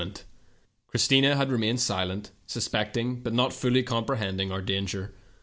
[0.87, 5.13] Christina had remained silent, suspecting, but not fully comprehending our danger.